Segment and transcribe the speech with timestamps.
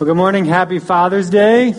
[0.00, 0.46] Well, good morning.
[0.46, 1.74] Happy Father's Day.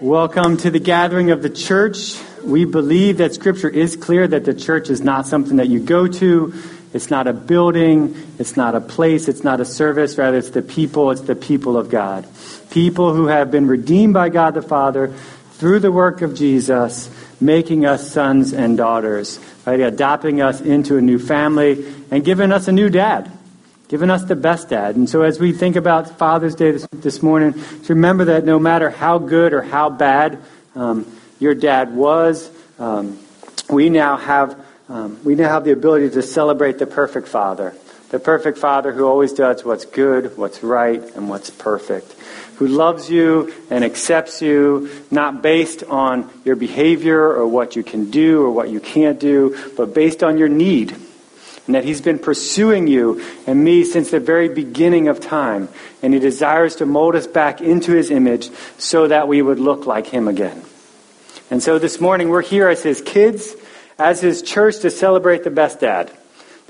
[0.00, 2.20] Welcome to the gathering of the church.
[2.42, 6.08] We believe that Scripture is clear that the church is not something that you go
[6.08, 6.52] to.
[6.92, 8.16] It's not a building.
[8.40, 9.28] It's not a place.
[9.28, 10.18] It's not a service.
[10.18, 11.12] Rather, it's the people.
[11.12, 12.26] It's the people of God.
[12.72, 15.14] People who have been redeemed by God the Father
[15.52, 17.08] through the work of Jesus,
[17.40, 19.78] making us sons and daughters, right?
[19.78, 23.30] Adopting us into a new family and giving us a new dad
[23.90, 24.94] given us the best dad.
[24.94, 28.60] And so as we think about Father's Day this, this morning, to remember that no
[28.60, 30.38] matter how good or how bad
[30.76, 33.18] um, your dad was, um,
[33.68, 37.74] we now have um, we now have the ability to celebrate the perfect father,
[38.10, 42.12] the perfect father who always does what's good, what's right, and what's perfect.
[42.58, 48.10] Who loves you and accepts you, not based on your behavior or what you can
[48.10, 50.96] do or what you can't do, but based on your need
[51.70, 55.68] and that He's been pursuing you and me since the very beginning of time.
[56.02, 59.86] And He desires to mold us back into His image so that we would look
[59.86, 60.64] like Him again.
[61.48, 63.54] And so this morning we're here as His kids,
[64.00, 66.10] as His church to celebrate the best dad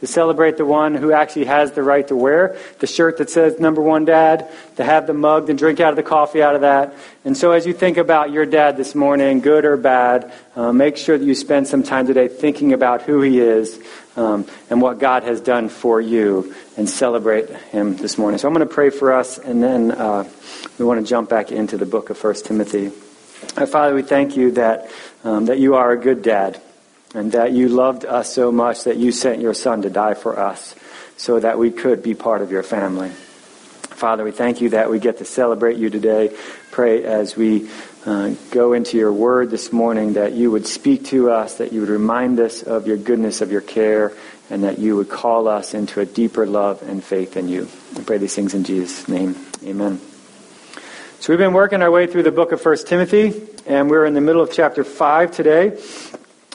[0.00, 3.60] to celebrate the one who actually has the right to wear the shirt that says
[3.60, 6.62] number one dad, to have the mug and drink out of the coffee out of
[6.62, 6.94] that.
[7.24, 10.96] And so as you think about your dad this morning, good or bad, uh, make
[10.96, 13.78] sure that you spend some time today thinking about who he is
[14.20, 18.38] um, and what God has done for you and celebrate him this morning.
[18.38, 20.28] So I'm going to pray for us and then uh,
[20.78, 22.92] we want to jump back into the book of 1 Timothy.
[23.56, 24.90] Our Father, we thank you that,
[25.24, 26.60] um, that you are a good dad
[27.14, 30.38] and that you loved us so much that you sent your son to die for
[30.38, 30.74] us
[31.16, 33.08] so that we could be part of your family.
[33.08, 36.34] Father, we thank you that we get to celebrate you today.
[36.70, 37.68] Pray as we
[38.06, 41.80] uh, go into your word this morning that you would speak to us, that you
[41.80, 44.12] would remind us of your goodness, of your care,
[44.48, 47.68] and that you would call us into a deeper love and faith in you.
[47.96, 49.36] I pray these things in Jesus' name.
[49.64, 50.00] Amen.
[51.20, 54.14] So we've been working our way through the book of 1 Timothy, and we're in
[54.14, 55.78] the middle of chapter 5 today.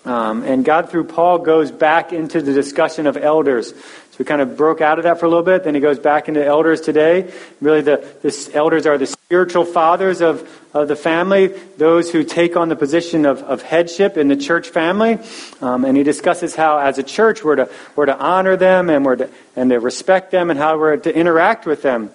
[0.06, 3.74] Um, and God, through Paul, goes back into the discussion of elders.
[4.16, 5.66] So we kind of broke out of that for a little bit.
[5.66, 7.34] Then he goes back into elders today.
[7.60, 12.56] Really, the this elders are the spiritual fathers of, of the family, those who take
[12.56, 15.20] on the position of, of headship in the church family.
[15.60, 19.04] Um, and he discusses how, as a church, we're to, we're to honor them and,
[19.04, 22.10] we're to, and to respect them and how we're to interact with them.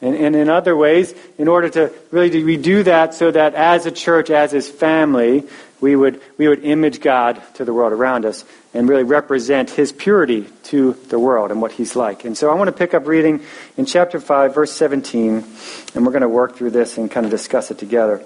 [0.00, 3.54] And, and in other ways, in order to really do, we do that so that
[3.54, 5.44] as a church, as his family,
[5.84, 9.92] we would, we would image God to the world around us and really represent his
[9.92, 12.24] purity to the world and what he's like.
[12.24, 13.42] And so I want to pick up reading
[13.76, 15.44] in chapter 5, verse 17,
[15.94, 18.24] and we're going to work through this and kind of discuss it together.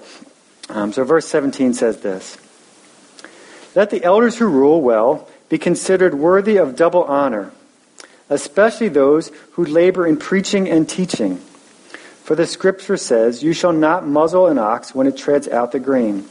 [0.69, 2.37] Um, so verse 17 says this
[3.75, 7.51] Let the elders who rule well be considered worthy of double honor,
[8.29, 11.35] especially those who labor in preaching and teaching.
[12.23, 15.79] For the scripture says, You shall not muzzle an ox when it treads out the
[15.81, 16.25] grain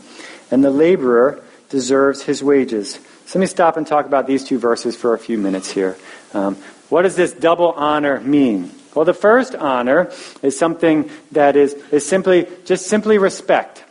[0.50, 2.94] and the laborer deserves his wages.
[3.26, 5.97] So let me stop and talk about these two verses for a few minutes here.
[6.32, 6.56] Um,
[6.88, 8.70] what does this double honor mean?
[8.94, 10.10] Well, the first honor
[10.42, 13.84] is something that is, is simply just simply respect.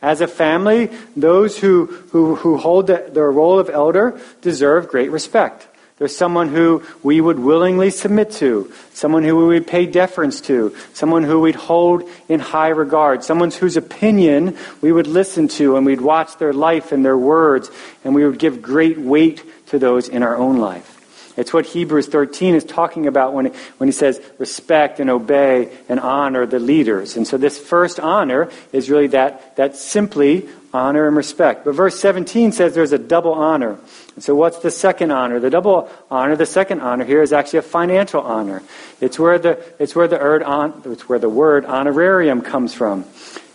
[0.00, 5.10] As a family, those who, who, who hold the, the role of elder deserve great
[5.10, 5.66] respect.
[5.98, 10.76] There's someone who we would willingly submit to, someone who we would pay deference to,
[10.92, 15.86] someone who we'd hold in high regard, someone whose opinion we would listen to and
[15.86, 17.70] we'd watch their life and their words
[18.04, 20.92] and we would give great weight to those in our own life.
[21.38, 23.46] It's what Hebrews 13 is talking about when,
[23.78, 27.16] when he says respect and obey and honor the leaders.
[27.16, 31.64] And so this first honor is really that, that simply honor and respect.
[31.64, 33.78] But verse 17 says there's a double honor.
[34.14, 35.40] And so what's the second honor?
[35.40, 38.62] The double honor, the second honor here is actually a financial honor.
[39.00, 40.42] It's where the, it's where the, word,
[40.84, 43.04] it's where the word honorarium comes from.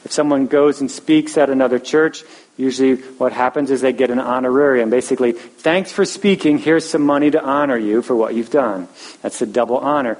[0.03, 2.23] If someone goes and speaks at another church,
[2.57, 4.89] usually what happens is they get an honorarium.
[4.89, 8.87] Basically, thanks for speaking, here's some money to honor you for what you've done.
[9.21, 10.17] That's the double honor.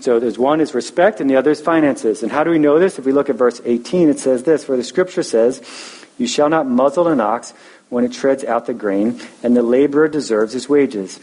[0.00, 2.22] So there's one is respect and the other is finances.
[2.22, 2.98] And how do we know this?
[2.98, 5.62] If we look at verse 18, it says this, where the scripture says,
[6.18, 7.54] you shall not muzzle an ox
[7.88, 11.18] when it treads out the grain, and the laborer deserves his wages.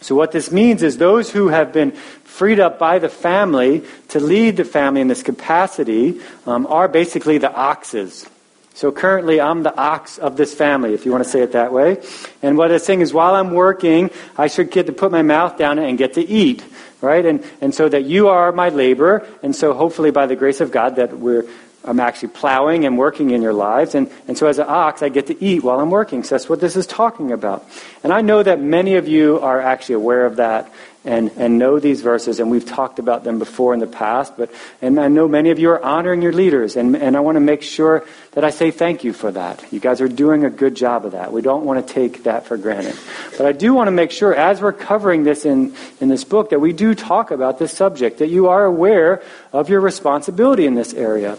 [0.00, 4.18] So, what this means is those who have been freed up by the family to
[4.18, 8.26] lead the family in this capacity um, are basically the oxes.
[8.72, 11.70] So, currently, I'm the ox of this family, if you want to say it that
[11.70, 12.02] way.
[12.42, 15.58] And what it's saying is, while I'm working, I should get to put my mouth
[15.58, 16.64] down and get to eat
[17.00, 17.24] right?
[17.24, 20.70] And, and so that you are my laborer, and so hopefully by the grace of
[20.70, 21.46] God that we're,
[21.84, 23.94] I'm actually plowing and working in your lives.
[23.94, 26.22] And, and so as an ox, I get to eat while I'm working.
[26.24, 27.66] So that's what this is talking about.
[28.04, 30.70] And I know that many of you are actually aware of that
[31.04, 34.36] and, and know these verses, and we've talked about them before in the past.
[34.36, 34.50] But
[34.82, 37.40] and I know many of you are honoring your leaders, and, and I want to
[37.40, 39.64] make sure that I say thank you for that.
[39.72, 41.32] You guys are doing a good job of that.
[41.32, 42.96] We don't want to take that for granted.
[43.36, 46.50] But I do want to make sure, as we're covering this in, in this book,
[46.50, 50.74] that we do talk about this subject, that you are aware of your responsibility in
[50.74, 51.38] this area.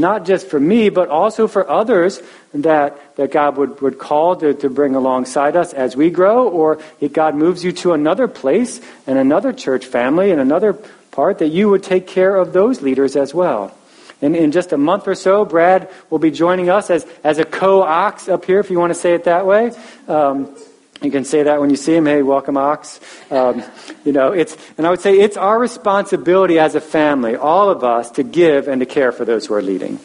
[0.00, 2.20] Not just for me, but also for others
[2.54, 6.80] that, that God would, would call to, to bring alongside us as we grow, or
[7.00, 10.72] if God moves you to another place and another church family and another
[11.10, 13.76] part, that you would take care of those leaders as well.
[14.20, 17.44] In, in just a month or so, Brad will be joining us as, as a
[17.44, 19.72] co ox up here, if you want to say it that way.
[20.08, 20.54] Um,
[21.02, 22.06] you can say that when you see him.
[22.06, 23.00] Hey, welcome, ox.
[23.30, 23.62] Um,
[24.04, 27.84] you know, it's and I would say it's our responsibility as a family, all of
[27.84, 29.98] us, to give and to care for those who are leading,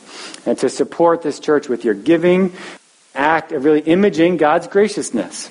[0.46, 2.54] and to support this church with your giving
[3.14, 5.50] act of really imaging God's graciousness,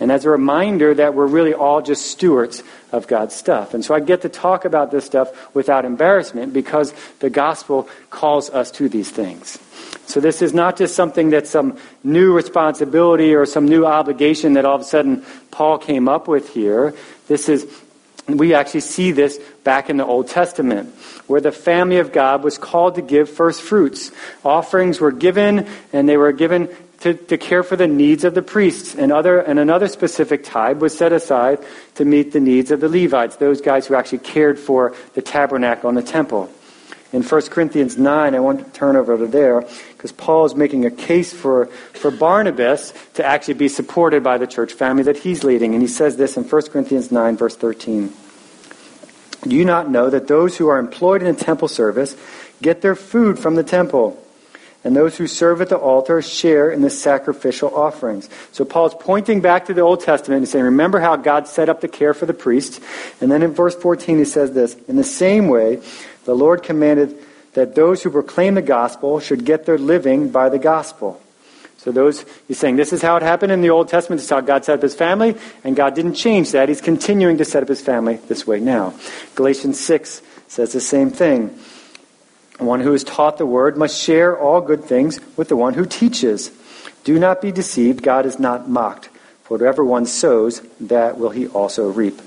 [0.00, 2.62] and as a reminder that we're really all just stewards
[2.92, 3.74] of God's stuff.
[3.74, 8.50] And so I get to talk about this stuff without embarrassment because the gospel calls
[8.50, 9.58] us to these things.
[10.06, 14.64] So this is not just something that's some new responsibility or some new obligation that
[14.64, 16.94] all of a sudden Paul came up with here.
[17.26, 17.66] This is,
[18.28, 20.94] we actually see this back in the Old Testament,
[21.26, 24.10] where the family of God was called to give first fruits.
[24.44, 26.68] Offerings were given, and they were given
[27.04, 30.80] to, to care for the needs of the priests, and other and another specific tithe
[30.80, 31.58] was set aside
[31.96, 35.90] to meet the needs of the Levites, those guys who actually cared for the tabernacle
[35.90, 36.50] and the temple
[37.12, 38.34] in 1 Corinthians 9.
[38.34, 42.10] I want to turn over to there because Paul is making a case for, for
[42.10, 45.74] Barnabas to actually be supported by the church family that he's leading.
[45.74, 48.14] And he says this in 1 Corinthians 9, verse 13.
[49.42, 52.16] Do you not know that those who are employed in the temple service
[52.62, 54.23] get their food from the temple?
[54.84, 58.28] And those who serve at the altar share in the sacrificial offerings.
[58.52, 61.80] So Paul's pointing back to the Old Testament and saying, remember how God set up
[61.80, 62.82] the care for the priest.
[63.20, 65.80] And then in verse 14 he says this, in the same way,
[66.26, 67.16] the Lord commanded
[67.54, 71.20] that those who proclaim the gospel should get their living by the gospel.
[71.78, 74.18] So those he's saying this is how it happened in the Old Testament.
[74.18, 76.68] This is how God set up his family, and God didn't change that.
[76.68, 78.94] He's continuing to set up his family this way now.
[79.34, 81.58] Galatians six says the same thing.
[82.58, 85.84] One who is taught the word must share all good things with the one who
[85.84, 86.50] teaches.
[87.02, 89.10] Do not be deceived, God is not mocked.
[89.42, 92.20] For whatever one sows, that will he also reap.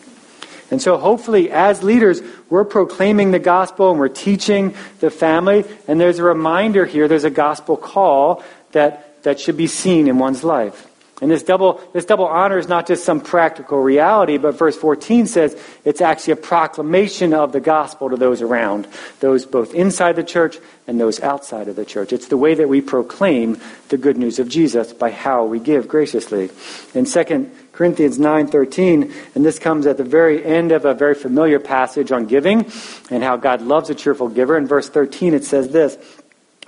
[0.69, 5.65] And so hopefully as leaders, we're proclaiming the gospel and we're teaching the family.
[5.87, 8.43] And there's a reminder here, there's a gospel call
[8.73, 10.86] that, that should be seen in one's life.
[11.19, 15.25] And this double, this double honor is not just some practical reality, but verse 14
[15.25, 18.87] says it's actually a proclamation of the gospel to those around,
[19.19, 22.13] those both inside the church and those outside of the church.
[22.13, 23.59] It's the way that we proclaim
[23.89, 26.51] the good news of Jesus by how we give graciously.
[26.93, 31.59] In 2 Corinthians 9:13, and this comes at the very end of a very familiar
[31.59, 32.71] passage on giving
[33.09, 34.55] and how God loves a cheerful giver.
[34.55, 35.97] In verse 13 it says this,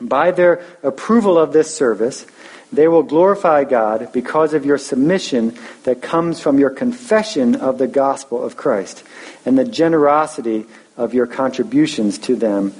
[0.02, 2.26] by their approval of this service,
[2.72, 7.88] they will glorify God because of your submission that comes from your confession of the
[7.88, 9.04] gospel of Christ
[9.46, 12.72] and the generosity of your contributions to them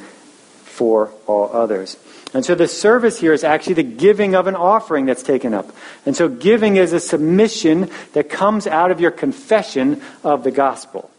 [0.64, 1.98] for all others.
[2.34, 5.72] And so the service here is actually the giving of an offering that's taken up.
[6.06, 11.10] And so giving is a submission that comes out of your confession of the gospel.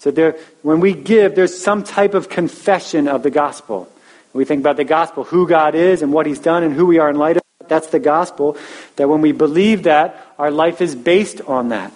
[0.00, 3.88] So there, when we give, there's some type of confession of the gospel.
[4.34, 6.98] We think about the gospel, who God is and what he's done and who we
[6.98, 8.56] are in light of that's the gospel.
[8.96, 11.92] That when we believe that, our life is based on that.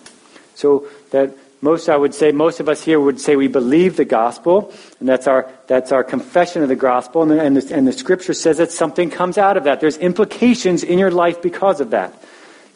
[0.54, 4.04] So that most, I would say, most of us here would say we believe the
[4.04, 7.86] gospel, and that's our, that's our confession of the gospel, and the, and, the, and
[7.86, 9.80] the scripture says that something comes out of that.
[9.80, 12.14] There's implications in your life because of that.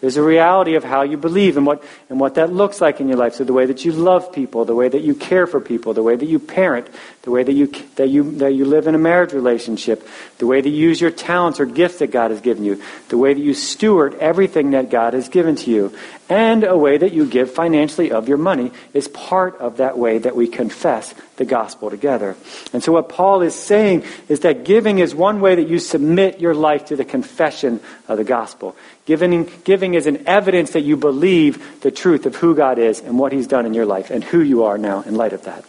[0.02, 3.06] There's a reality of how you believe and what, and what that looks like in
[3.06, 3.34] your life.
[3.34, 6.02] So the way that you love people, the way that you care for people, the
[6.02, 6.88] way that you parent,
[7.22, 10.04] the way that you, that you, that you live in a marriage relationship,
[10.38, 13.16] the way that you use your talents or gifts that God has given you, the
[13.16, 15.96] way that you steward everything that God has given to you,
[16.28, 20.18] and a way that you give financially of your money is part of that way
[20.18, 22.36] that we confess the gospel together.
[22.72, 26.40] And so what Paul is saying is that giving is one way that you submit
[26.40, 28.76] your life to the confession of the gospel.
[29.04, 33.18] Giving, giving is an evidence that you believe the truth of who God is and
[33.18, 35.64] what He's done in your life and who you are now in light of that.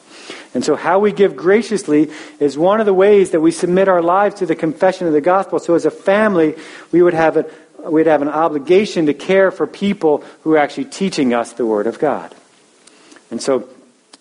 [0.53, 4.03] And so, how we give graciously is one of the ways that we submit our
[4.03, 5.57] lives to the confession of the gospel.
[5.57, 6.55] So, as a family,
[6.91, 7.45] we would have, a,
[7.89, 11.87] we'd have an obligation to care for people who are actually teaching us the Word
[11.87, 12.35] of God.
[13.31, 13.67] And so,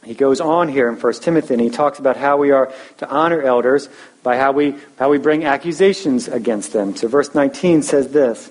[0.05, 3.09] he goes on here in 1 Timothy and he talks about how we are to
[3.09, 3.89] honor elders
[4.23, 6.97] by how we, how we bring accusations against them.
[6.97, 8.51] So verse 19 says this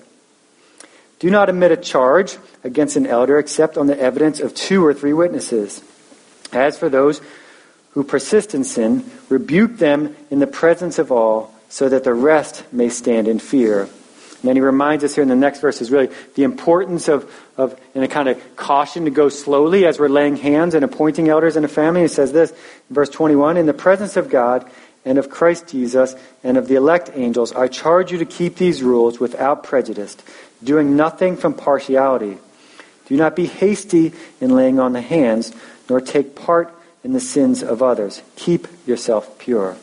[1.22, 4.92] Do not admit a charge against an elder except on the evidence of two or
[4.92, 5.80] three witnesses.
[6.52, 7.20] As for those
[7.92, 12.64] who persist in sin, rebuke them in the presence of all, so that the rest
[12.72, 13.82] may stand in fear.
[13.82, 13.90] And
[14.42, 17.80] then he reminds us here in the next verse is really the importance of, of
[17.94, 21.56] and a kind of caution to go slowly as we're laying hands and appointing elders
[21.56, 22.00] in a family.
[22.00, 22.52] He says this,
[22.90, 24.68] verse 21, In the presence of God
[25.04, 28.82] and of Christ Jesus and of the elect angels, I charge you to keep these
[28.82, 30.16] rules without prejudice,
[30.62, 32.38] doing nothing from partiality.
[33.06, 35.52] Do not be hasty in laying on the hands,
[35.88, 38.22] nor take part in the sins of others.
[38.36, 39.76] Keep yourself pure.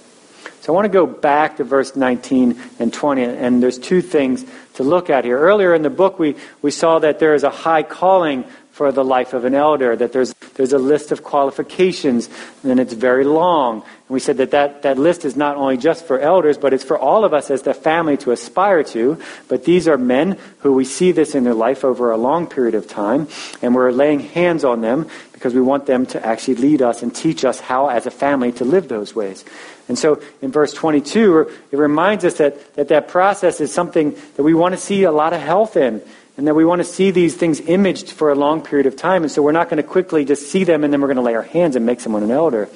[0.62, 4.46] So I want to go back to verse 19 and 20, and there's two things
[4.76, 5.40] to look at here.
[5.40, 9.04] Earlier in the book, we, we saw that there is a high calling for the
[9.04, 12.30] life of an elder, that there's, there's a list of qualifications,
[12.66, 13.76] and it's very long.
[13.76, 16.84] And we said that, that that list is not only just for elders, but it's
[16.84, 19.18] for all of us as the family to aspire to.
[19.48, 22.76] But these are men who we see this in their life over a long period
[22.76, 23.30] of time,
[23.62, 27.16] and we're laying hands on them because we want them to actually lead us and
[27.16, 29.46] teach us how, as a family, to live those ways.
[29.88, 34.44] And so in verse 22, it reminds us that that, that process is something that
[34.44, 36.02] we want to see a lot of health in
[36.40, 39.24] and that we want to see these things imaged for a long period of time.
[39.24, 41.22] And so we're not going to quickly just see them and then we're going to
[41.22, 42.70] lay our hands and make someone an elder.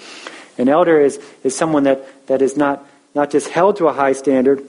[0.58, 4.12] An elder is, is someone that, that is not, not just held to a high
[4.12, 4.68] standard,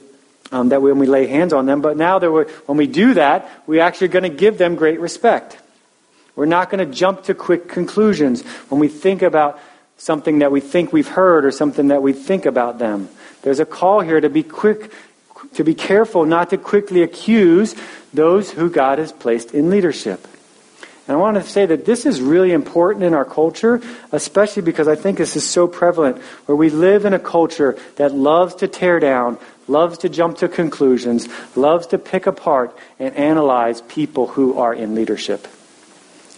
[0.53, 3.15] um, that when we lay hands on them, but now that we're, when we do
[3.15, 5.59] that, we're actually going to give them great respect.
[6.37, 9.59] We're not going to jump to quick conclusions when we think about
[9.97, 13.09] something that we think we've heard or something that we think about them.
[13.43, 14.93] There's a call here to be quick,
[15.55, 17.75] to be careful not to quickly accuse
[18.13, 20.27] those who God has placed in leadership.
[21.07, 24.89] And I want to say that this is really important in our culture, especially because
[24.89, 28.69] I think this is so prevalent, where we live in a culture that loves to
[28.69, 34.59] tear down, loves to jump to conclusions, loves to pick apart and analyze people who
[34.59, 35.47] are in leadership.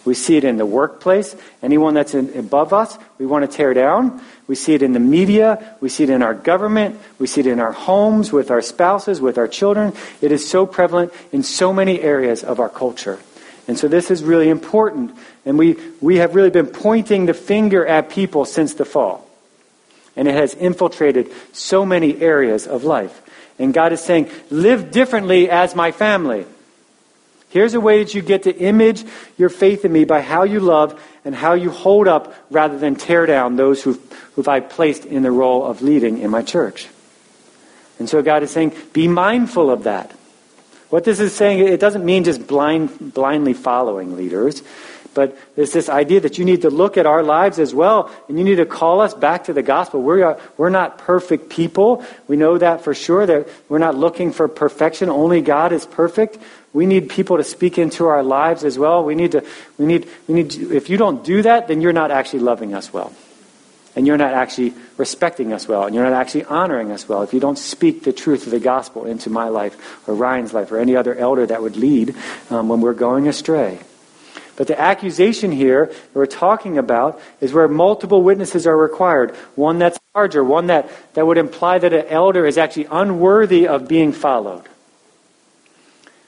[0.07, 1.37] We see it in the workplace.
[1.63, 4.23] Anyone that's in, above us, we want to tear down.
[4.47, 5.77] We see it in the media.
[5.81, 6.99] We see it in our government.
[7.19, 9.93] We see it in our homes, with our spouses, with our children.
[10.23, 13.19] It is so prevalent in so many areas of our culture.
[13.69, 15.11] And so this is really important.
[15.45, 19.29] And we, we have really been pointing the finger at people since the fall.
[20.15, 23.21] And it has infiltrated so many areas of life.
[23.59, 26.47] And God is saying, live differently as my family.
[27.57, 29.03] Here's a way that you get to image
[29.39, 32.97] your faith in me by how you love and how you hold up rather than
[32.97, 33.99] tear down those who've,
[34.35, 36.87] who've I placed in the role of leading in my church.
[37.99, 40.13] And so God is saying, be mindful of that.
[40.91, 44.63] What this is saying, it doesn't mean just blind, blindly following leaders,
[45.17, 48.39] but it's this idea that you need to look at our lives as well, and
[48.39, 50.03] you need to call us back to the gospel.
[50.03, 52.05] We're, we're not perfect people.
[52.29, 55.09] We know that for sure, that we're not looking for perfection.
[55.09, 56.39] Only God is perfect.
[56.75, 59.03] We need people to speak into our lives as well.
[59.03, 59.43] We need to,
[59.79, 62.75] we need, we need to, if you don't do that, then you're not actually loving
[62.75, 63.13] us well.
[63.97, 65.87] And you're not actually respecting us well.
[65.87, 67.23] And you're not actually honoring us well.
[67.23, 70.71] If you don't speak the truth of the gospel into my life or Ryan's life
[70.71, 72.15] or any other elder that would lead
[72.51, 73.81] um, when we're going astray.
[74.57, 79.35] But the accusation here that we're talking about is where multiple witnesses are required.
[79.55, 83.87] One that's larger, one that, that would imply that an elder is actually unworthy of
[83.87, 84.65] being followed.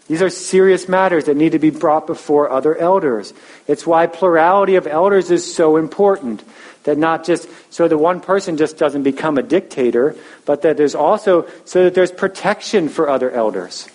[0.08, 3.34] These are serious matters that need to be brought before other elders.
[3.66, 6.42] It's why plurality of elders is so important.
[6.84, 10.16] That not just so that one person just doesn't become a dictator,
[10.46, 13.88] but that there's also so that there's protection for other elders.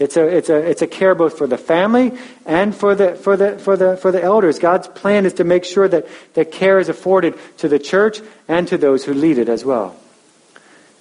[0.00, 3.36] It's a, it's a, it's a care both for the family and for the, for,
[3.36, 4.58] the, for, the, for the elders.
[4.58, 8.66] God's plan is to make sure that, that care is afforded to the church and
[8.68, 9.94] to those who lead it as well.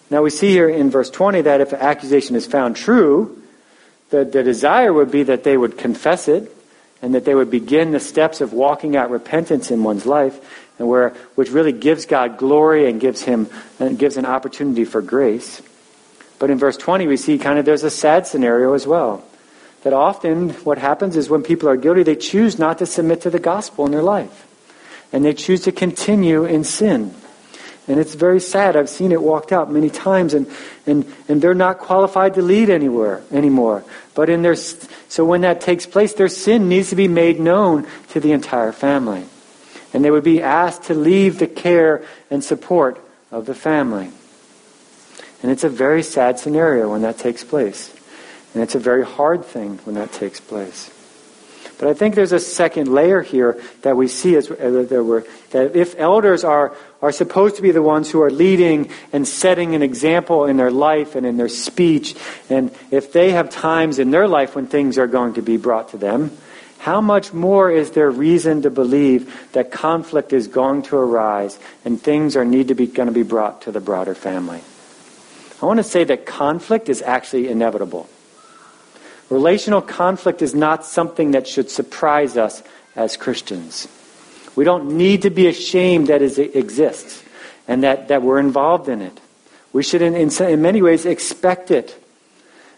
[0.10, 3.42] Now we see here in verse 20 that if an accusation is found true,
[4.10, 6.54] the, the desire would be that they would confess it
[7.02, 10.90] and that they would begin the steps of walking out repentance in one's life and
[10.90, 13.48] where which really gives God glory and gives him
[13.80, 15.62] and gives an opportunity for grace.
[16.40, 19.24] But in verse 20 we see kind of there's a sad scenario as well.
[19.84, 23.30] That often what happens is when people are guilty they choose not to submit to
[23.30, 24.48] the gospel in their life.
[25.12, 27.14] And they choose to continue in sin.
[27.90, 28.76] And it's very sad.
[28.76, 30.46] I've seen it walked out many times, and,
[30.86, 33.84] and, and they're not qualified to lead anywhere anymore.
[34.14, 37.88] But in their, so when that takes place, their sin needs to be made known
[38.10, 39.26] to the entire family.
[39.92, 44.12] And they would be asked to leave the care and support of the family.
[45.42, 47.94] And it's a very sad scenario when that takes place.
[48.54, 50.92] And it's a very hard thing when that takes place.
[51.80, 55.24] But I think there's a second layer here that we see as uh, that, we're,
[55.52, 59.76] that if elders are, are supposed to be the ones who are leading and setting
[59.76, 62.18] an example in their life and in their speech,
[62.50, 65.90] and if they have times in their life when things are going to be brought
[65.90, 66.38] to them,
[66.80, 72.02] how much more is there reason to believe that conflict is going to arise and
[72.02, 74.62] things are need to be going to be brought to the broader family?
[75.62, 78.10] I want to say that conflict is actually inevitable.
[79.30, 82.64] Relational conflict is not something that should surprise us
[82.96, 83.88] as Christians.
[84.56, 87.24] We don't need to be ashamed that it exists
[87.68, 89.20] and that, that we're involved in it.
[89.72, 92.04] We should, in, in, in many ways, expect it.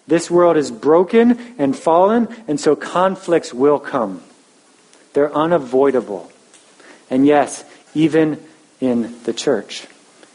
[0.07, 4.21] This world is broken and fallen, and so conflicts will come.
[5.13, 6.29] They're unavoidable.
[7.09, 8.43] And yes, even
[8.81, 9.87] in the church.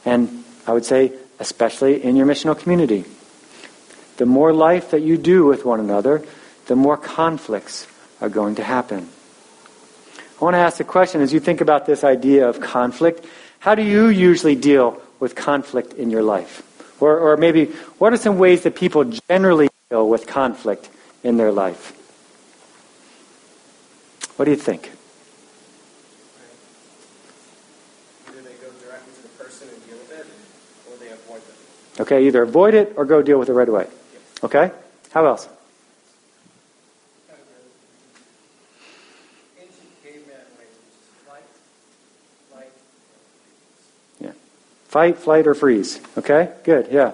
[0.04, 3.04] And I would say, especially in your missional community.
[4.16, 6.24] The more life that you do with one another,
[6.66, 7.86] the more conflicts
[8.20, 9.08] are going to happen.
[10.40, 13.24] I want to ask a question as you think about this idea of conflict,
[13.58, 16.62] how do you usually deal with conflict in your life?
[17.00, 17.66] Or, or maybe,
[17.98, 20.88] what are some ways that people generally deal with conflict
[21.22, 21.92] in their life?
[24.36, 24.90] What do you think?
[31.98, 33.86] Okay, either avoid it or go deal with it right away.
[34.42, 34.70] Okay?
[35.12, 35.48] How else?
[44.20, 44.32] Yeah.
[44.88, 46.00] Fight, flight, or freeze.
[46.18, 46.52] Okay?
[46.64, 46.88] Good.
[46.90, 47.12] Yeah.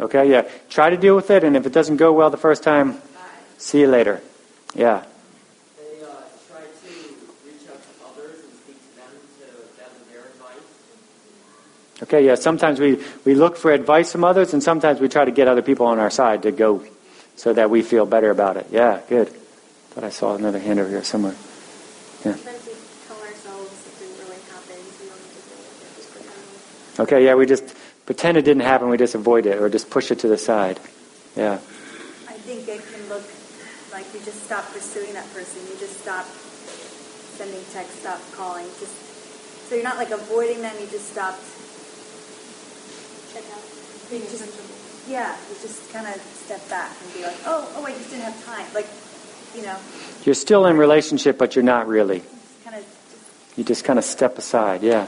[0.00, 0.48] Okay, yeah.
[0.68, 3.00] Try to deal with it, and if it doesn't go well the first time,
[3.62, 4.20] see you later.
[4.74, 5.04] Yeah.
[5.78, 6.08] They uh,
[6.50, 6.92] try to
[7.46, 9.46] reach out to others and speak to them to
[9.78, 10.66] gather their advice.
[12.02, 15.30] Okay, yeah, sometimes we, we look for advice from others, and sometimes we try to
[15.30, 16.82] get other people on our side to go
[17.36, 18.66] so that we feel better about it.
[18.70, 19.28] Yeah, good.
[19.28, 21.36] Thought I saw another hand over here somewhere.
[22.24, 22.32] Yeah.
[22.34, 24.82] We tell ourselves it didn't really happen.
[26.98, 27.74] Okay, yeah, we just
[28.06, 30.80] pretend it didn't happen, we just avoid it or just push it to the side.
[31.36, 31.54] Yeah.
[32.26, 33.22] I think it can look
[33.92, 35.62] like you just stop pursuing that person.
[35.68, 36.26] You just stop
[37.36, 38.66] sending texts, stop calling.
[38.78, 38.94] Just
[39.68, 41.42] so you're not like avoiding them, you just stopped
[43.32, 43.64] check out.
[44.10, 47.92] Being just, yeah, you just kind of step back and be like, oh, oh, I
[47.92, 48.66] just didn't have time.
[48.74, 48.86] Like,
[49.56, 49.76] you know.
[50.24, 52.22] You're still in relationship, but you're not really.
[52.64, 55.06] Kind of just, you just kind of step aside, yeah.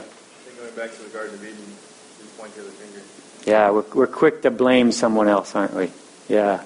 [0.57, 3.01] Going back to the Garden of Eden, you point the other finger.
[3.45, 5.91] Yeah, we're, we're quick to blame someone else, aren't we?
[6.27, 6.63] Yeah,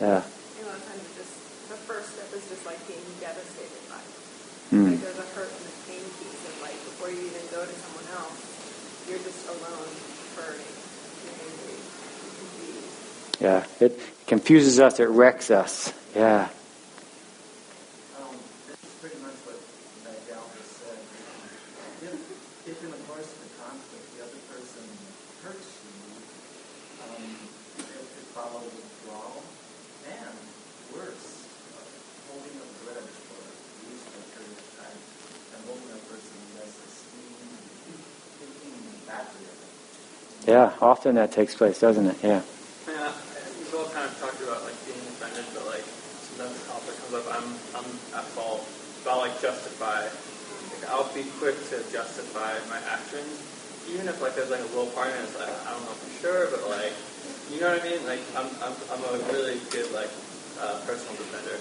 [0.00, 0.20] yeah.
[0.20, 4.67] the first step is just like being devastated by it.
[4.78, 4.90] Mm.
[4.90, 7.74] Like there's a hurt and a pain piece of like before you even go to
[7.82, 8.38] someone else,
[9.10, 9.90] you're just alone,
[10.38, 10.74] hurting.
[13.40, 15.92] Yeah, it confuses us, it wrecks us.
[16.14, 16.48] Yeah.
[18.18, 18.34] Um,
[19.02, 19.58] pretty much what
[20.30, 20.98] Gal just said.
[22.02, 22.14] If,
[22.66, 24.82] if in the course of the conflict the other person
[25.42, 25.94] hurts you,
[27.02, 27.22] um,
[27.78, 29.42] it could follow withdrawal
[30.06, 30.34] and
[30.94, 31.82] worse, uh,
[32.30, 33.54] holding a grudge for at
[33.86, 34.98] least a period of time
[35.54, 37.38] and holding a person less esteem,
[38.42, 39.70] thinking badly of them.
[40.48, 42.16] Yeah, often that takes place, doesn't it?
[42.24, 42.40] Yeah.
[42.88, 43.12] Yeah,
[43.60, 47.14] we've all kind of talked about like being offended, but like sometimes the conflict comes
[47.20, 47.26] up.
[47.36, 48.64] I'm, I'm at fault.
[49.04, 50.08] About like justify.
[50.08, 53.28] Like I'll be quick to justify my actions,
[53.92, 56.10] even if like there's like a little part me that's like I don't know for
[56.16, 56.96] sure, but like
[57.52, 58.00] you know what I mean?
[58.08, 60.08] Like I'm I'm, I'm a really good like
[60.64, 61.60] uh, personal defender.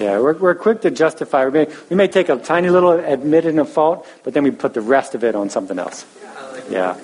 [0.00, 1.44] Yeah, we're, we're quick to justify.
[1.44, 4.72] We may, we may take a tiny little admitting of fault, but then we put
[4.72, 6.06] the rest of it on something else.
[6.22, 6.46] Yeah.
[6.48, 6.96] Like yeah.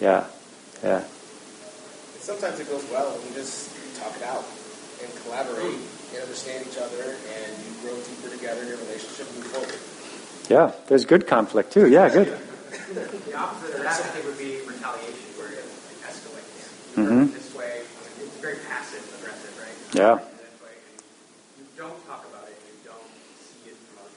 [0.00, 0.24] Yeah.
[0.82, 1.02] Yeah.
[2.20, 4.44] Sometimes it goes well and you just talk it out
[5.02, 5.80] and collaborate
[6.12, 9.78] and understand each other and you grow deeper together in your relationship and move forward.
[10.48, 11.88] Yeah, there's good conflict too.
[11.88, 12.28] Yeah, good.
[12.28, 16.96] the opposite of that, I think, would be retaliation, where it like, escalates.
[16.96, 17.32] Mm-hmm.
[17.34, 17.82] This way,
[18.20, 19.94] it's very passive aggressive, right?
[19.94, 20.24] Yeah.
[21.58, 23.08] You don't talk about it, you don't
[23.40, 24.16] see it from other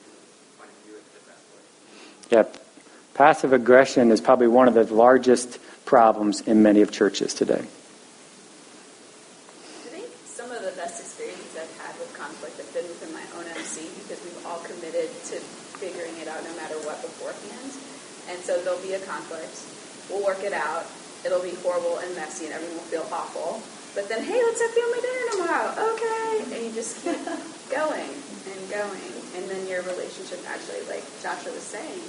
[0.57, 2.31] point of view, it just escalates.
[2.31, 2.45] Yeah,
[3.13, 5.59] passive aggression is probably one of the largest
[5.91, 7.59] problems in many of churches today.
[7.59, 7.67] I
[9.91, 13.43] think some of the best experiences I've had with conflict have been within my own
[13.59, 15.43] MC because we've all committed to
[15.83, 17.75] figuring it out no matter what beforehand.
[18.31, 19.51] And so there'll be a conflict.
[20.07, 20.87] We'll work it out.
[21.27, 23.59] It'll be horrible and messy, and everyone will feel awful.
[23.91, 25.75] But then, hey, let's have family dinner tomorrow.
[25.75, 27.19] Okay, and you just keep
[27.67, 28.15] going
[28.47, 31.99] and going, and then your relationship actually, like Joshua was saying,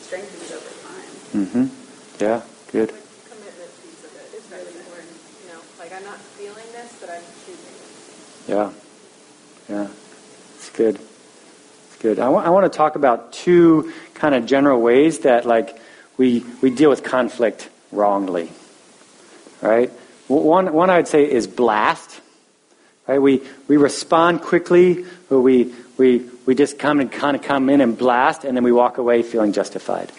[0.00, 1.12] strengthens over time.
[1.36, 1.68] Mm-hmm.
[2.16, 2.40] Yeah,
[2.72, 2.88] good.
[2.88, 2.96] The
[3.28, 5.12] commitment piece of it is really important.
[5.44, 8.48] You know, like I'm not feeling this, but I'm choosing.
[8.48, 8.70] Yeah.
[9.68, 9.88] Yeah.
[10.56, 10.94] It's good.
[10.96, 12.18] It's good.
[12.18, 15.78] I I want to talk about two kind of general ways that like
[16.16, 18.50] we, we deal with conflict wrongly.
[19.60, 19.90] Right?
[20.28, 22.20] One, one I'd say is blast.
[23.06, 23.20] Right?
[23.20, 27.80] We, we respond quickly, or we, we, we just come and kind of come in
[27.80, 30.10] and blast, and then we walk away feeling justified.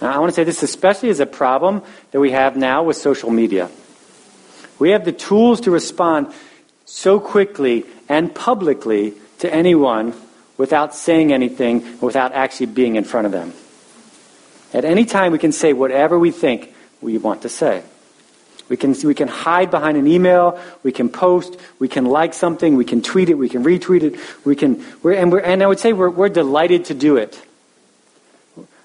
[0.00, 2.96] Now, I want to say this especially is a problem that we have now with
[2.96, 3.70] social media.
[4.80, 6.32] We have the tools to respond
[6.86, 10.14] so quickly and publicly to anyone
[10.56, 13.52] without saying anything, without actually being in front of them.
[14.74, 17.82] At any time, we can say whatever we think we want to say.
[18.68, 22.76] We can, we can hide behind an email, we can post, we can like something,
[22.76, 25.66] we can tweet it, we can retweet it, we can, we're, and, we're, and I
[25.66, 27.40] would say we're, we're delighted to do it.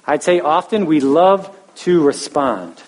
[0.08, 2.82] I'd say often we love to respond.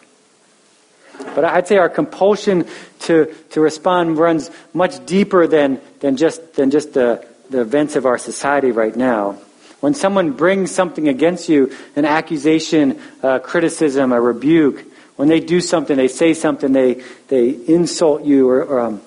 [1.20, 2.66] But I'd say our compulsion
[3.02, 8.06] to, to respond runs much deeper than, than just, than just the, the events of
[8.06, 9.38] our society right now.
[9.80, 14.84] When someone brings something against you, an accusation, a criticism, a rebuke,
[15.16, 19.02] when they do something, they say something, they, they insult you, or, or um,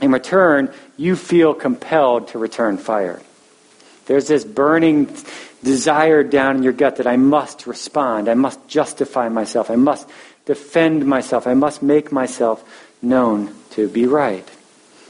[0.00, 3.20] in return, you feel compelled to return fire.
[4.06, 5.14] There's this burning
[5.62, 8.28] desire down in your gut that I must respond.
[8.28, 9.70] I must justify myself.
[9.70, 10.08] I must
[10.46, 11.46] defend myself.
[11.46, 12.64] I must make myself
[13.02, 14.48] known to be right.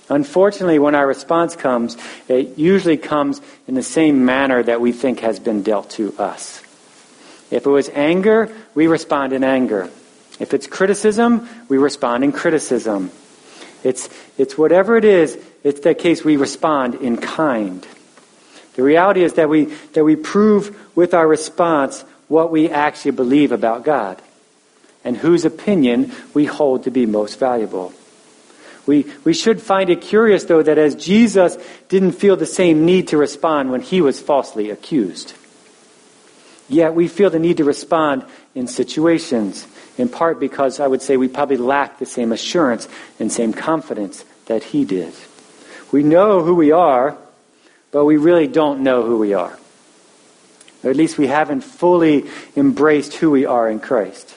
[0.09, 1.97] Unfortunately, when our response comes,
[2.29, 6.63] it usually comes in the same manner that we think has been dealt to us.
[7.51, 9.91] If it was anger, we respond in anger.
[10.39, 13.11] If it's criticism, we respond in criticism.
[13.85, 17.87] It's, it's whatever it is, it's that case we respond in kind.
[18.75, 23.53] The reality is that we, that we prove with our response what we actually believe
[23.53, 24.21] about God
[25.07, 27.95] and whose opinion we hold to be most valuable.
[28.87, 31.57] We, we should find it curious, though, that as Jesus
[31.89, 35.35] didn't feel the same need to respond when he was falsely accused,
[36.69, 39.67] yet we feel the need to respond in situations
[39.97, 42.89] in part because I would say we probably lack the same assurance
[43.21, 45.15] and same confidence that he did.
[45.93, 47.17] We know who we are,
[47.93, 49.57] but we really don't know who we are.
[50.83, 54.37] Or at least we haven't fully embraced who we are in Christ.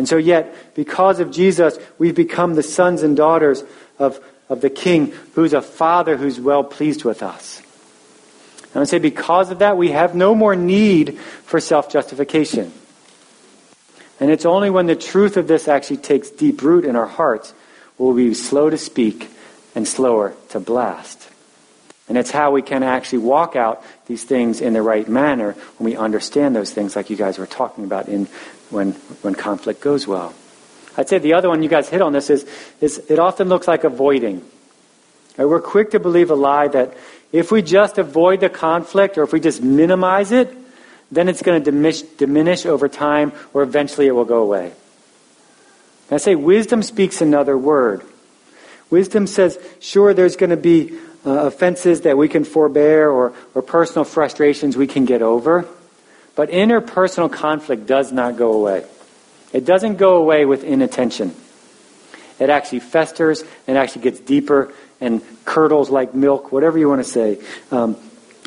[0.00, 3.62] And so, yet, because of Jesus, we've become the sons and daughters
[3.98, 7.60] of, of the King who's a father who's well pleased with us.
[8.74, 12.72] I would say because of that, we have no more need for self justification.
[14.18, 17.52] And it's only when the truth of this actually takes deep root in our hearts
[17.98, 19.28] will we be slow to speak
[19.74, 21.28] and slower to blast.
[22.08, 25.90] And it's how we can actually walk out these things in the right manner when
[25.90, 28.28] we understand those things, like you guys were talking about in
[28.70, 30.34] when when conflict goes well.
[30.96, 32.46] I'd say the other one you guys hit on this is,
[32.80, 34.44] is it often looks like avoiding.
[35.36, 35.46] Right?
[35.46, 36.96] We're quick to believe a lie that
[37.32, 40.54] if we just avoid the conflict or if we just minimize it,
[41.10, 44.66] then it's going to diminish, diminish over time, or eventually it will go away.
[44.66, 48.02] And I say wisdom speaks another word.
[48.90, 53.62] Wisdom says, sure, there's going to be uh, offenses that we can forbear or, or
[53.62, 55.68] personal frustrations we can get over,
[56.34, 58.84] but interpersonal conflict does not go away.
[59.52, 61.34] It doesn't go away with inattention.
[62.38, 67.10] It actually festers and actually gets deeper and curdles like milk, whatever you want to
[67.10, 67.38] say.
[67.70, 67.96] Um,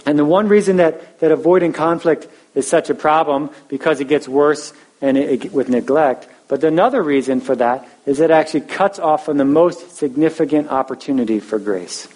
[0.06, 4.28] and the one reason that, that avoiding conflict is such a problem because it gets
[4.28, 6.28] worse and it, it, with neglect.
[6.48, 11.40] But another reason for that is it actually cuts off from the most significant opportunity
[11.40, 12.08] for grace.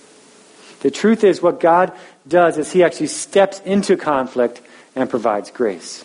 [0.81, 1.91] The truth is, what God
[2.27, 4.61] does is He actually steps into conflict
[4.97, 6.03] and provides grace.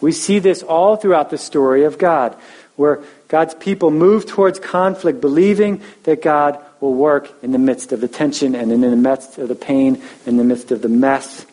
[0.00, 2.36] We see this all throughout the story of God,
[2.76, 8.00] where God's people move towards conflict, believing that God will work in the midst of
[8.00, 11.46] the tension and in the midst of the pain, in the midst of the mess.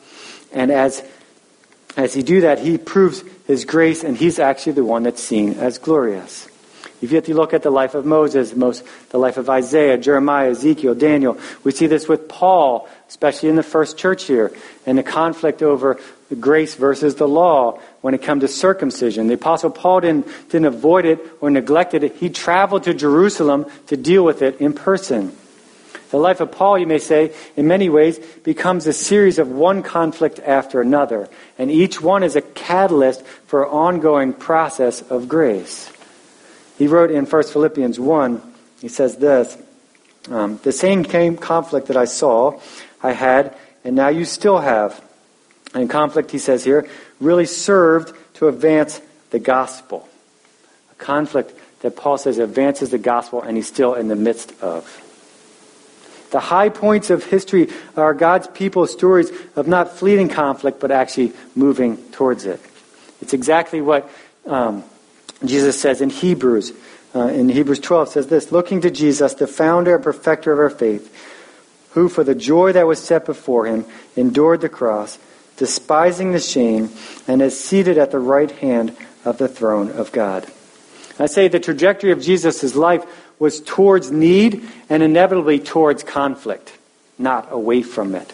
[0.51, 1.03] And as
[1.97, 5.55] as he do that, he proves his grace, and he's actually the one that's seen
[5.55, 6.47] as glorious.
[7.02, 11.40] If you look at the life of Moses, the life of Isaiah, Jeremiah, Ezekiel, Daniel,
[11.64, 14.52] we see this with Paul, especially in the first church here,
[14.86, 16.00] and the conflict over
[16.40, 19.28] grace versus the law when it comes to circumcision.
[19.28, 22.16] The apostle Paul didn't, didn't avoid it or neglected it.
[22.16, 25.36] He traveled to Jerusalem to deal with it in person.
[26.12, 29.82] The life of Paul, you may say, in many ways, becomes a series of one
[29.82, 35.90] conflict after another, and each one is a catalyst for an ongoing process of grace.
[36.82, 38.41] He wrote in 1 Philippians 1,
[38.82, 39.56] he says this
[40.32, 41.04] um, The same
[41.38, 42.60] conflict that I saw,
[43.04, 45.00] I had, and now you still have.
[45.76, 46.89] And conflict, he says here,
[47.20, 50.10] really served to advance the gospel.
[50.91, 54.89] A conflict that Paul says advances the gospel and he's still in the midst of.
[56.32, 61.34] The high points of history are God's people's stories of not fleeting conflict, but actually
[61.54, 62.60] moving towards it.
[63.22, 64.10] It's exactly what
[64.48, 64.84] um,
[65.45, 66.73] Jesus says in Hebrews.
[67.13, 70.69] Uh, in Hebrews 12 says this, looking to Jesus, the founder and perfecter of our
[70.69, 71.13] faith,
[71.91, 75.19] who for the joy that was set before him endured the cross,
[75.58, 76.89] despising the shame,
[77.27, 80.47] and is seated at the right hand of the throne of God.
[81.19, 83.06] I say the trajectory of Jesus' life
[83.38, 86.77] was towards need and inevitably towards conflict,
[87.17, 88.32] not away from it.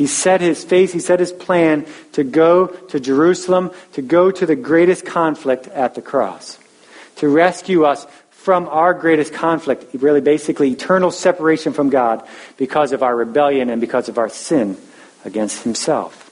[0.00, 4.46] He set his face, he set his plan to go to Jerusalem, to go to
[4.46, 6.58] the greatest conflict at the cross,
[7.16, 13.02] to rescue us from our greatest conflict, really basically eternal separation from God because of
[13.02, 14.78] our rebellion and because of our sin
[15.26, 16.30] against himself.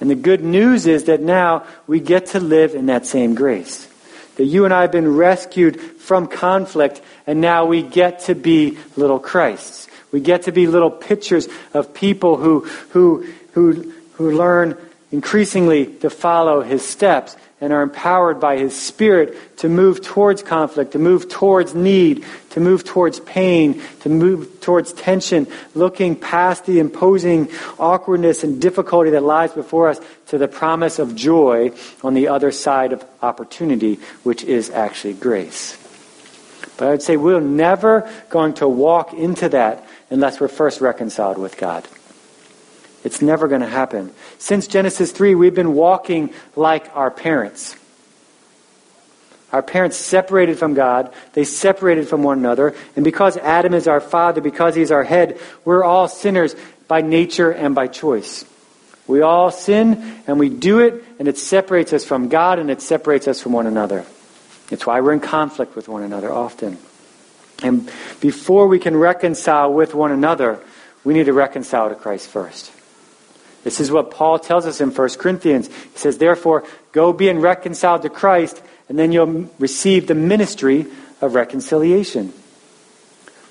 [0.00, 3.86] And the good news is that now we get to live in that same grace.
[4.34, 8.78] That you and I have been rescued from conflict, and now we get to be
[8.96, 9.83] little Christs.
[10.14, 14.76] We get to be little pictures of people who, who, who, who learn
[15.10, 20.92] increasingly to follow his steps and are empowered by His Spirit to move towards conflict,
[20.92, 26.78] to move towards need, to move towards pain, to move towards tension, looking past the
[26.78, 27.48] imposing
[27.78, 31.72] awkwardness and difficulty that lies before us to the promise of joy
[32.04, 35.83] on the other side of opportunity, which is actually grace.
[36.76, 41.38] But I would say we're never going to walk into that unless we're first reconciled
[41.38, 41.86] with God.
[43.04, 44.12] It's never going to happen.
[44.38, 47.76] Since Genesis 3, we've been walking like our parents.
[49.52, 54.00] Our parents separated from God, they separated from one another, and because Adam is our
[54.00, 56.56] father, because he's our head, we're all sinners
[56.88, 58.44] by nature and by choice.
[59.06, 62.80] We all sin, and we do it, and it separates us from God, and it
[62.80, 64.04] separates us from one another.
[64.70, 66.78] It's why we're in conflict with one another often.
[67.62, 70.60] And before we can reconcile with one another,
[71.04, 72.72] we need to reconcile to Christ first.
[73.62, 75.68] This is what Paul tells us in 1 Corinthians.
[75.68, 80.86] He says, Therefore, go be reconciled to Christ, and then you'll receive the ministry
[81.20, 82.32] of reconciliation.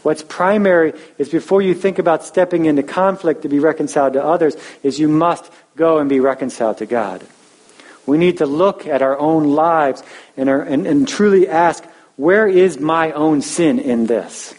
[0.03, 4.55] What's primary is before you think about stepping into conflict to be reconciled to others,
[4.83, 7.25] is you must go and be reconciled to God.
[8.05, 10.03] We need to look at our own lives
[10.35, 11.83] and, our, and, and truly ask,
[12.15, 14.53] where is my own sin in this?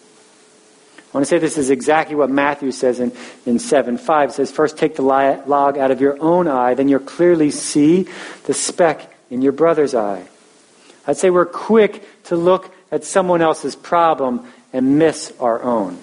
[1.14, 3.12] I want to say this is exactly what Matthew says in,
[3.46, 4.30] in 7 5.
[4.30, 8.08] It says, First take the log out of your own eye, then you'll clearly see
[8.46, 10.26] the speck in your brother's eye.
[11.06, 15.98] I'd say we're quick to look at someone else's problem and miss our own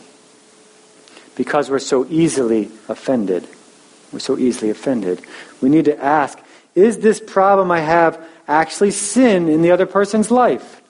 [1.35, 3.47] because we're so easily offended.
[4.13, 5.21] We're so easily offended.
[5.59, 6.39] We need to ask
[6.75, 10.81] is this problem I have actually sin in the other person's life?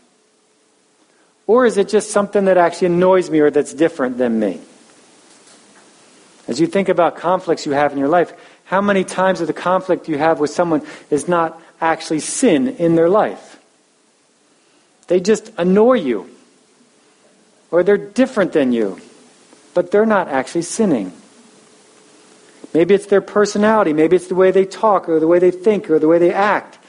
[1.47, 4.61] Or is it just something that actually annoys me or that's different than me?
[6.47, 8.33] As you think about conflicts you have in your life,
[8.65, 12.95] how many times of the conflict you have with someone is not actually sin in
[12.95, 13.59] their life?
[15.07, 16.29] They just annoy you.
[17.69, 18.99] Or they're different than you.
[19.73, 21.11] But they're not actually sinning.
[22.73, 23.93] Maybe it's their personality.
[23.93, 26.33] Maybe it's the way they talk or the way they think or the way they
[26.33, 26.79] act.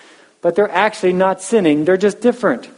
[0.40, 1.84] But they're actually not sinning.
[1.84, 2.68] They're just different.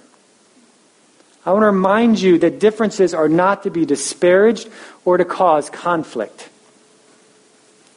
[1.47, 4.69] I want to remind you that differences are not to be disparaged
[5.05, 6.49] or to cause conflict.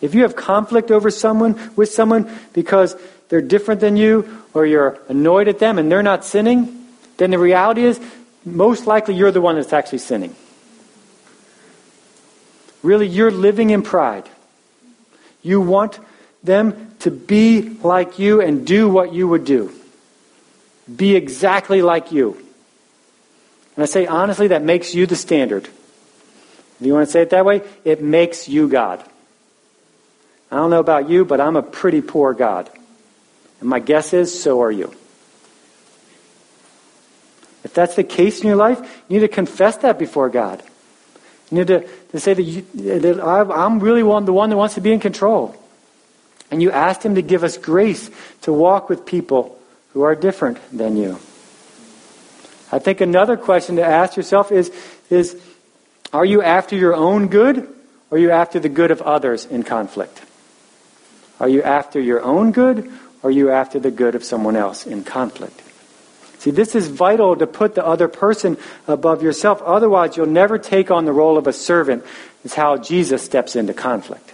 [0.01, 2.95] If you have conflict over someone with someone because
[3.29, 6.85] they're different than you or you're annoyed at them and they're not sinning,
[7.17, 7.99] then the reality is
[8.45, 10.35] most likely you're the one that's actually sinning.
[12.83, 14.29] Really, you're living in pride.
[15.41, 15.99] You want
[16.43, 19.71] them to be like you and do what you would do.
[20.93, 22.33] Be exactly like you.
[23.75, 25.65] And I say, honestly, that makes you the standard.
[25.65, 29.03] If you want to say it that way, it makes you God.
[30.51, 32.69] I don't know about you, but I'm a pretty poor God.
[33.59, 34.93] And my guess is, so are you.
[37.63, 40.63] If that's the case in your life, you need to confess that before God.
[41.51, 44.75] You need to, to say that, you, that I'm really one, the one that wants
[44.75, 45.55] to be in control.
[46.51, 48.09] And you ask Him to give us grace
[48.41, 49.59] to walk with people
[49.93, 51.19] who are different than you.
[52.71, 54.71] I think another question to ask yourself is,
[55.09, 55.41] is
[56.11, 57.59] are you after your own good
[58.09, 60.21] or are you after the good of others in conflict?
[61.39, 62.87] Are you after your own good
[63.23, 65.61] or are you after the good of someone else in conflict?
[66.39, 69.61] See, this is vital to put the other person above yourself.
[69.63, 72.03] Otherwise, you'll never take on the role of a servant.
[72.43, 74.33] Is how Jesus steps into conflict.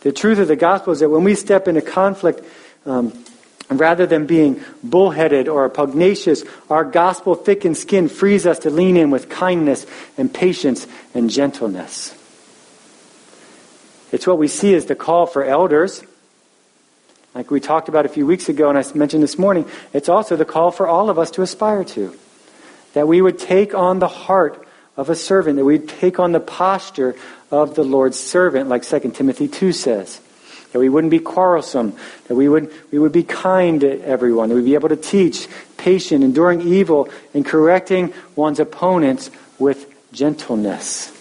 [0.00, 2.44] The truth of the gospel is that when we step into conflict
[2.86, 3.12] Um,
[3.68, 9.10] rather than being bullheaded or pugnacious, our gospel thickened skin frees us to lean in
[9.10, 9.84] with kindness
[10.16, 12.16] and patience and gentleness.
[14.10, 16.02] It's what we see as the call for elders.
[17.34, 20.36] Like we talked about a few weeks ago, and I mentioned this morning, it's also
[20.36, 22.16] the call for all of us to aspire to.
[22.94, 24.66] That we would take on the heart
[24.96, 27.14] of a servant, that we would take on the posture
[27.50, 30.20] of the Lord's servant, like 2 Timothy 2 says.
[30.72, 34.54] That we wouldn't be quarrelsome, that we would, we would be kind to everyone, that
[34.56, 41.16] we'd be able to teach, patient, enduring evil, and correcting one's opponents with gentleness.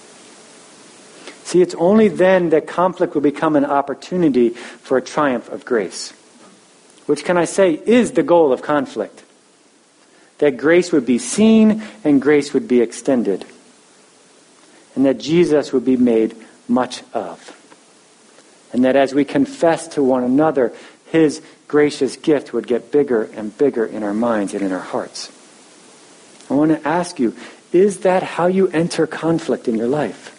[1.50, 6.12] See, it's only then that conflict will become an opportunity for a triumph of grace.
[7.08, 9.24] Which, can I say, is the goal of conflict.
[10.38, 13.48] That grace would be seen and grace would be extended.
[14.94, 16.36] And that Jesus would be made
[16.68, 17.58] much of.
[18.72, 20.72] And that as we confess to one another,
[21.08, 25.32] his gracious gift would get bigger and bigger in our minds and in our hearts.
[26.48, 27.36] I want to ask you,
[27.74, 30.36] is that how you enter conflict in your life?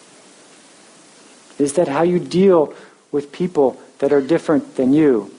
[1.61, 2.73] Is that how you deal
[3.11, 5.31] with people that are different than you?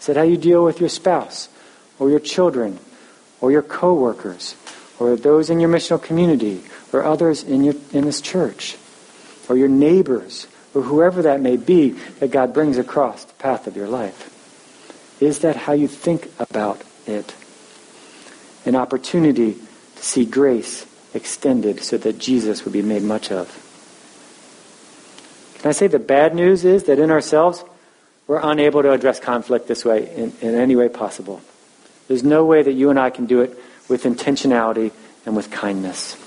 [0.00, 1.48] Is that how you deal with your spouse
[1.98, 2.78] or your children
[3.40, 4.56] or your coworkers
[4.98, 8.76] or those in your missional community or others in, your, in this church
[9.48, 13.76] or your neighbors or whoever that may be that God brings across the path of
[13.76, 14.30] your life?
[15.20, 17.34] Is that how you think about it?
[18.66, 19.54] An opportunity
[19.96, 23.63] to see grace extended so that Jesus would be made much of.
[25.64, 27.64] Can I say the bad news is that in ourselves,
[28.26, 31.40] we're unable to address conflict this way in, in any way possible.
[32.06, 34.92] There's no way that you and I can do it with intentionality
[35.24, 36.18] and with kindness.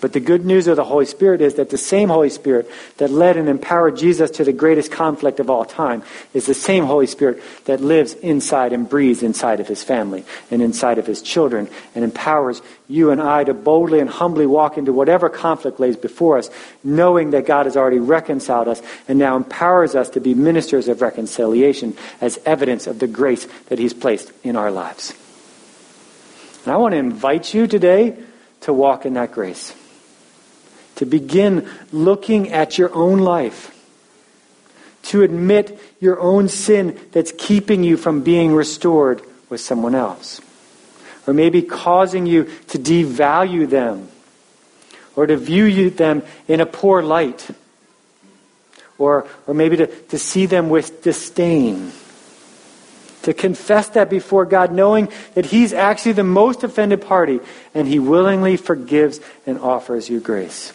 [0.00, 3.10] But the good news of the Holy Spirit is that the same Holy Spirit that
[3.10, 6.02] led and empowered Jesus to the greatest conflict of all time
[6.34, 10.60] is the same Holy Spirit that lives inside and breathes inside of his family and
[10.60, 14.92] inside of his children and empowers you and I to boldly and humbly walk into
[14.92, 16.50] whatever conflict lays before us,
[16.84, 21.00] knowing that God has already reconciled us and now empowers us to be ministers of
[21.00, 25.14] reconciliation as evidence of the grace that he's placed in our lives.
[26.64, 28.16] And I want to invite you today
[28.62, 29.74] to walk in that grace
[30.96, 33.72] to begin looking at your own life,
[35.04, 40.40] to admit your own sin that's keeping you from being restored with someone else,
[41.26, 44.08] or maybe causing you to devalue them,
[45.14, 47.48] or to view them in a poor light,
[48.98, 51.92] or, or maybe to, to see them with disdain
[53.26, 57.40] to confess that before God, knowing that He's actually the most offended party,
[57.74, 60.72] and He willingly forgives and offers you grace.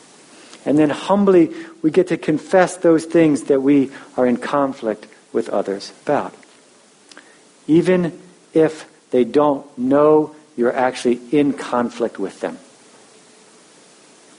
[0.65, 5.50] And then humbly, we get to confess those things that we are in conflict with
[5.50, 6.36] others about.
[7.67, 8.19] Even
[8.54, 12.58] if they don't know you're actually in conflict with them.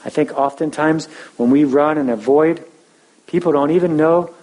[0.05, 1.07] I think oftentimes
[1.37, 2.63] when we run and avoid,
[3.27, 4.33] people don't even know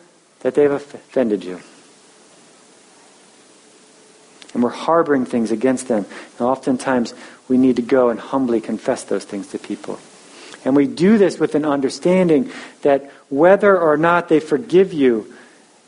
[0.40, 1.60] that they've offended you.
[4.52, 6.06] And we're harboring things against them.
[6.38, 7.14] And oftentimes
[7.48, 10.00] we need to go and humbly confess those things to people.
[10.64, 12.50] And we do this with an understanding
[12.82, 15.32] that whether or not they forgive you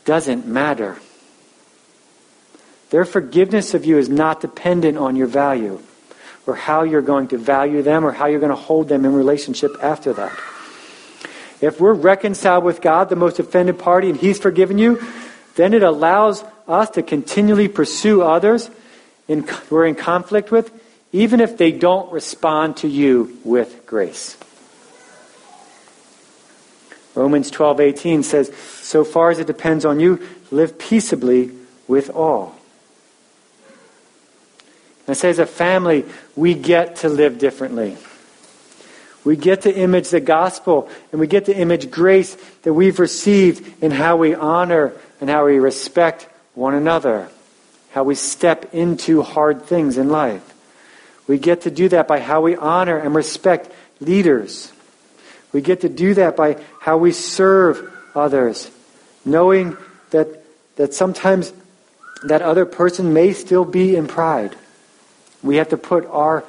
[0.05, 0.97] doesn't matter.
[2.89, 5.81] Their forgiveness of you is not dependent on your value
[6.45, 9.13] or how you're going to value them or how you're going to hold them in
[9.13, 10.37] relationship after that.
[11.61, 15.01] If we're reconciled with God, the most offended party, and He's forgiven you,
[15.55, 18.69] then it allows us to continually pursue others
[19.27, 20.71] in, we're in conflict with,
[21.11, 24.37] even if they don't respond to you with grace.
[27.15, 30.19] Romans 12:18 says, "So far as it depends on you,
[30.51, 31.51] live peaceably
[31.87, 32.55] with all."
[35.05, 37.97] And I say as a family, we get to live differently.
[39.23, 43.81] We get to image the gospel and we get to image grace that we've received
[43.81, 47.29] in how we honor and how we respect one another,
[47.91, 50.41] how we step into hard things in life.
[51.25, 53.71] We get to do that by how we honor and respect
[54.01, 54.72] leaders
[55.53, 58.69] we get to do that by how we serve others,
[59.23, 59.77] knowing
[60.09, 60.43] that,
[60.75, 61.53] that sometimes
[62.25, 64.55] that other person may still be in pride.
[65.43, 66.43] We have to put our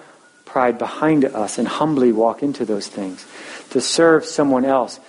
[0.45, 3.27] pride behind us and humbly walk into those things
[3.71, 5.01] to serve someone else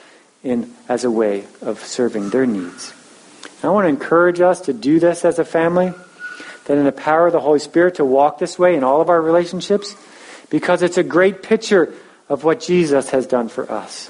[0.43, 2.93] in, as a way of serving their needs.
[3.61, 5.93] And I want to encourage us to do this as a family,
[6.65, 9.09] that in the power of the Holy Spirit to walk this way in all of
[9.09, 9.95] our relationships,
[10.49, 11.93] because it's a great picture
[12.29, 14.09] of what Jesus has done for us.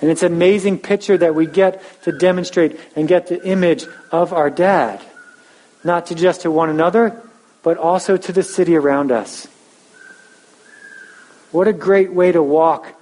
[0.00, 4.32] And it's an amazing picture that we get to demonstrate and get the image of
[4.32, 5.00] our dad.
[5.84, 7.20] Not to just to one another,
[7.62, 9.46] but also to the city around us.
[11.52, 12.94] What a great way to walk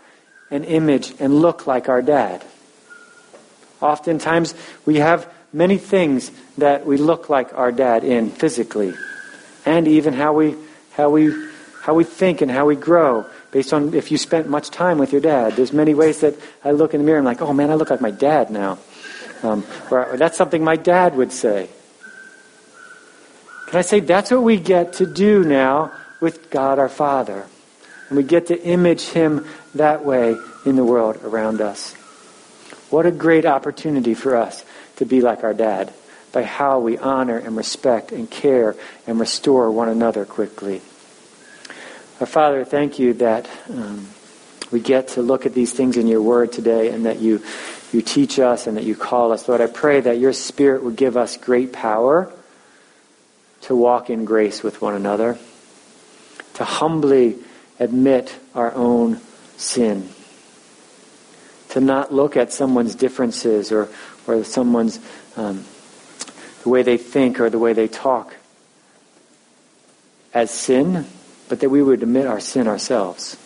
[0.50, 2.44] and image and look like our dad.
[3.80, 8.92] Oftentimes, we have many things that we look like our dad in physically,
[9.64, 10.54] and even how we,
[10.92, 11.32] how we,
[11.82, 15.12] how we think and how we grow based on if you spent much time with
[15.12, 15.54] your dad.
[15.54, 16.34] There's many ways that
[16.64, 18.50] I look in the mirror and I'm like, oh man, I look like my dad
[18.50, 18.78] now.
[19.42, 21.68] Um, or, or that's something my dad would say.
[23.68, 27.46] Can I say that's what we get to do now with God our Father?
[28.08, 30.36] And we get to image Him that way
[30.66, 31.94] in the world around us.
[32.90, 34.64] What a great opportunity for us
[34.96, 35.92] to be like our dad
[36.32, 38.76] by how we honor and respect and care
[39.06, 40.82] and restore one another quickly.
[42.20, 44.06] Our Father, thank you that um,
[44.70, 47.42] we get to look at these things in your word today and that you,
[47.94, 49.48] you teach us and that you call us.
[49.48, 52.30] Lord, I pray that your Spirit would give us great power
[53.62, 55.38] to walk in grace with one another,
[56.54, 57.38] to humbly
[57.78, 59.18] admit our own
[59.56, 60.10] sin,
[61.70, 63.88] to not look at someone's differences or,
[64.26, 65.00] or someone's
[65.38, 65.64] um,
[66.64, 68.34] the way they think or the way they talk
[70.34, 71.06] as sin
[71.50, 73.36] but that we would admit our sin ourselves.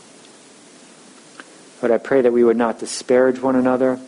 [1.81, 3.99] But I pray that we would not disparage one another,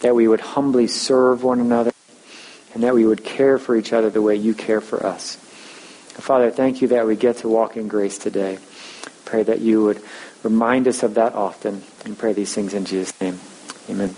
[0.00, 1.92] that we would humbly serve one another,
[2.74, 5.36] and that we would care for each other the way you care for us.
[6.20, 8.58] Father, thank you that we get to walk in grace today.
[9.24, 10.02] Pray that you would
[10.42, 13.40] remind us of that often, and pray these things in Jesus' name.
[13.88, 14.14] Amen.